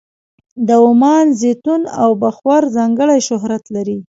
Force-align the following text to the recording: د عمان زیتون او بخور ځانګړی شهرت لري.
د 0.67 0.69
عمان 0.85 1.25
زیتون 1.41 1.81
او 2.01 2.09
بخور 2.23 2.61
ځانګړی 2.75 3.19
شهرت 3.27 3.63
لري. 3.75 3.97